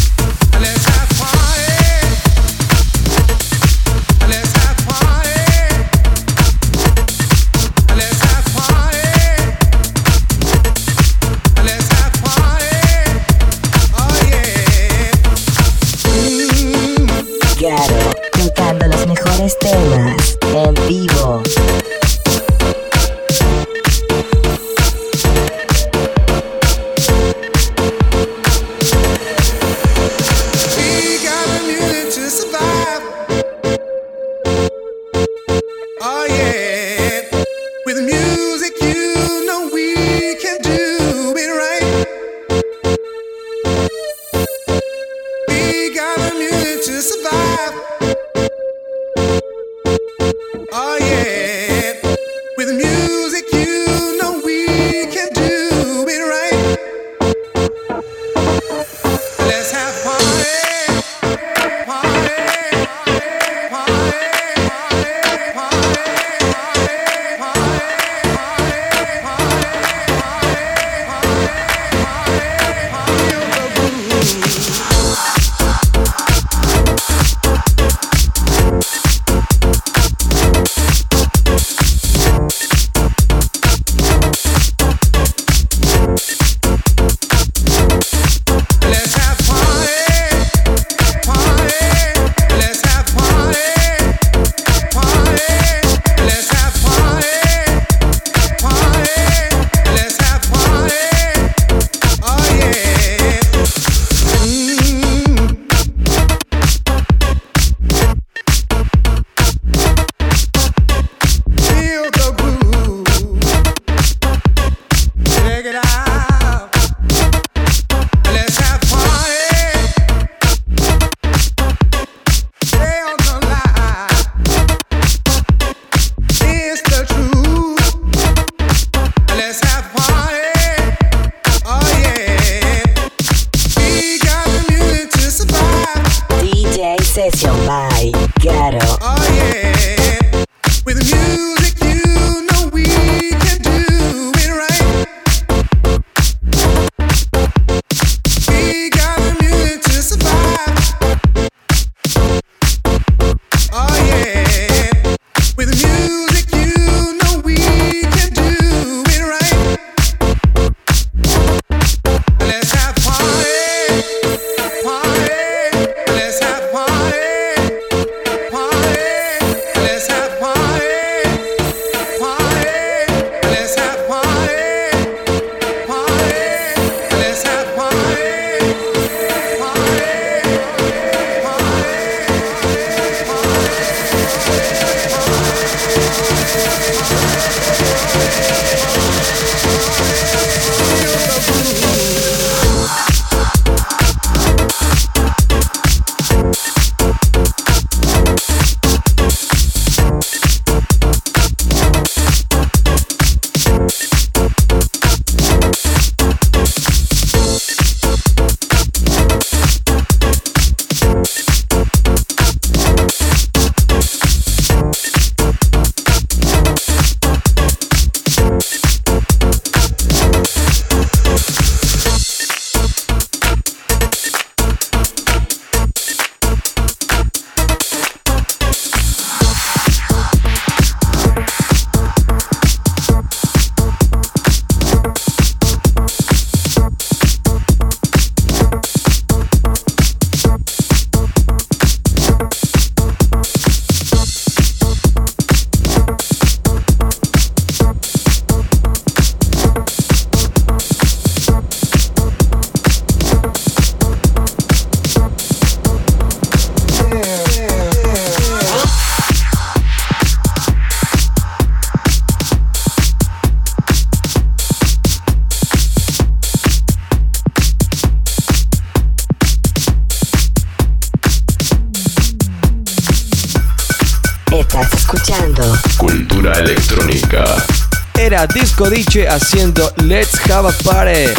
Radice 278.93 279.27
haciendo 279.27 279.91
Let's 280.05 280.39
Have 280.51 280.69
a 280.69 280.73
Party, 280.85 281.33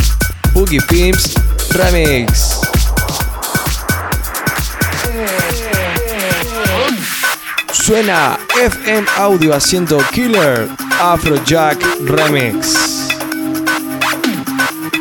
Boogie 0.55 0.81
Pimps 0.89 1.35
Remix. 1.69 2.59
Suena 7.71 8.39
FM 8.59 9.05
Audio 9.19 9.53
haciendo 9.53 9.99
Killer 10.11 10.67
Afrojack 10.99 11.77
Remix. 12.07 12.73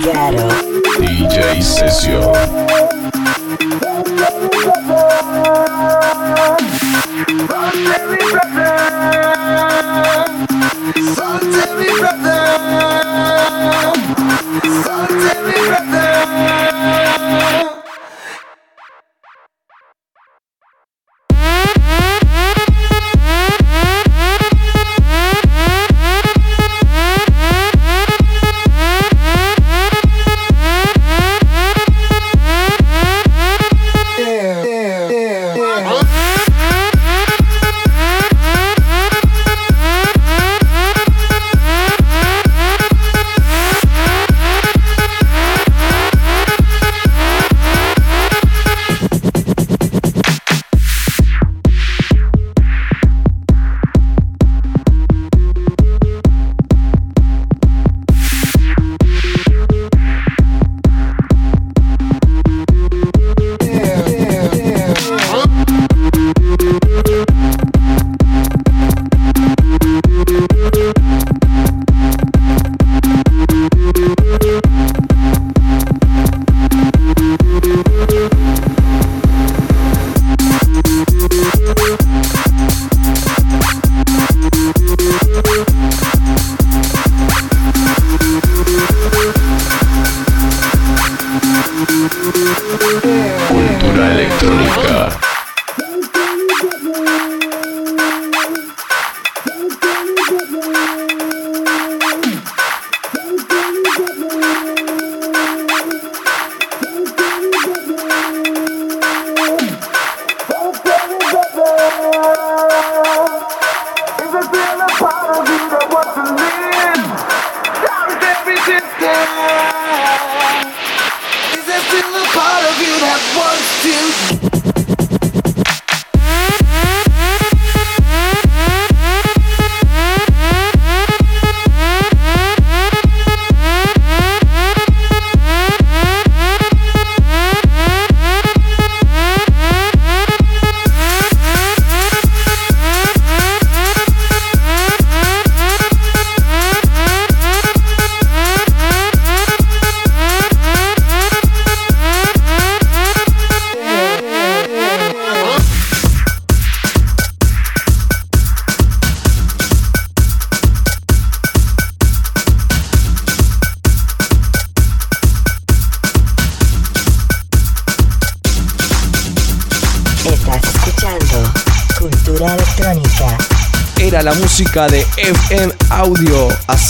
Claro. 0.03 0.49
DJ 0.99 1.63
Session. 1.63 2.92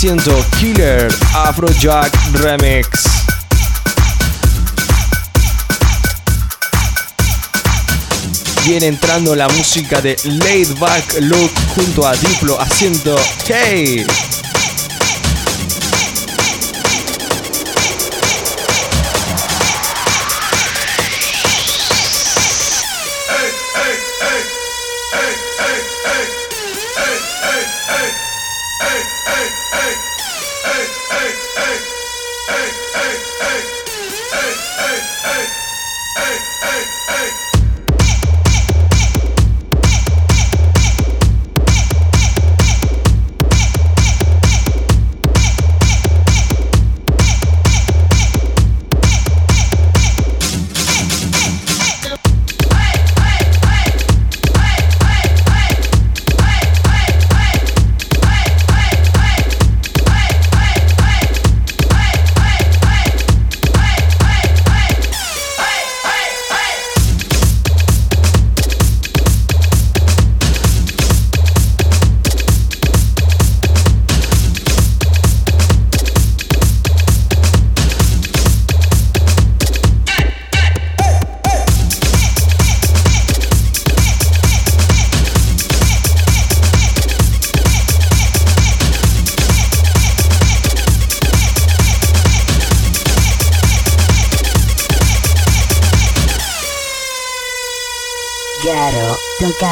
Haciendo 0.03 0.45
Killer 0.59 1.07
Afrojack 1.33 2.11
Remix. 2.33 2.89
Viene 8.65 8.87
entrando 8.87 9.33
la 9.33 9.47
música 9.47 10.01
de 10.01 10.17
Laid 10.25 10.77
Back 10.77 11.21
Look 11.21 11.51
junto 11.73 12.05
a 12.05 12.13
Diplo 12.17 12.59
haciendo 12.59 13.17
Hey. 13.47 14.05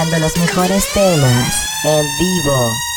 Los 0.09 0.35
mejores 0.37 0.91
temas 0.93 1.69
en 1.83 2.17
vivo. 2.17 2.90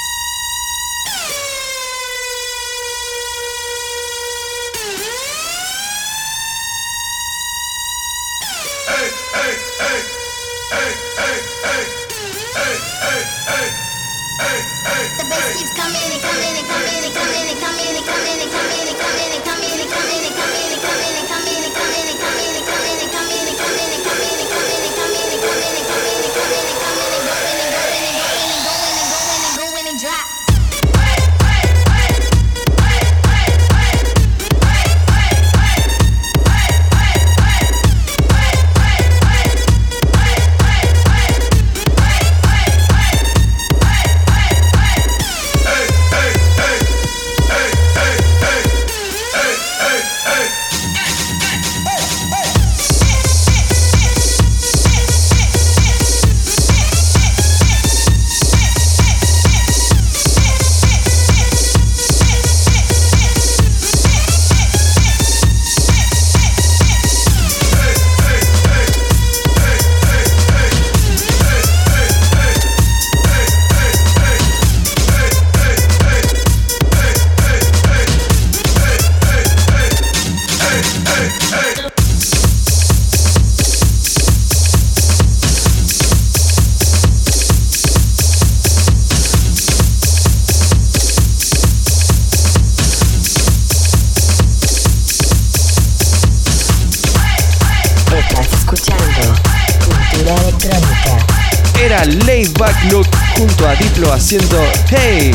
Haciendo 104.25 104.59
Hey. 104.89 105.33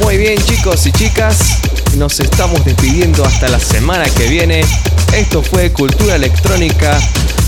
Muy 0.00 0.16
bien 0.18 0.38
chicos 0.44 0.86
y 0.86 0.92
chicas, 0.92 1.58
nos 1.96 2.20
estamos 2.20 2.64
despidiendo 2.64 3.24
hasta 3.24 3.48
la 3.48 3.58
semana 3.58 4.04
que 4.16 4.28
viene. 4.28 4.64
Esto 5.12 5.42
fue 5.42 5.72
Cultura 5.72 6.14
Electrónica, 6.14 6.96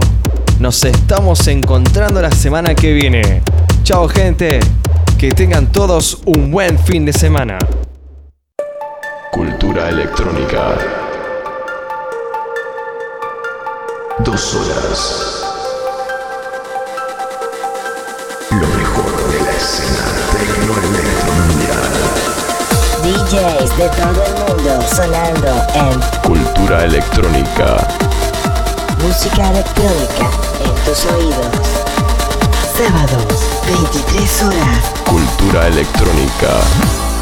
Nos 0.60 0.84
estamos 0.86 1.48
encontrando 1.48 2.22
la 2.22 2.32
semana 2.32 2.74
que 2.74 2.94
viene. 2.94 3.44
Chao 3.84 4.08
gente, 4.08 4.62
que 5.18 5.32
tengan 5.32 5.72
todos 5.72 6.22
un 6.26 6.50
buen 6.50 6.80
fin 6.80 7.06
de 7.06 7.12
semana. 7.14 7.60
Cultura 9.32 9.90
electrónica. 9.90 11.03
Dos 14.24 14.56
horas. 14.56 15.44
Lo 18.52 18.68
mejor 18.68 19.12
de 19.32 19.42
la 19.42 19.52
escena 19.52 20.06
tecnoelectromundial. 20.32 21.94
DJs 23.04 23.78
de 23.78 23.90
todo 23.90 24.24
el 24.26 24.34
mundo 24.56 24.72
sonando 24.96 25.52
en 25.76 26.00
Cultura 26.22 26.86
electrónica. 26.86 27.88
música 29.04 29.50
electrónica 29.52 30.30
en 30.64 30.74
tus 30.86 31.06
oídos. 31.06 31.68
Sábados, 32.78 33.40
23 33.68 34.44
horas. 34.44 34.80
Cultura 35.06 35.68
electrónica. 35.68 37.13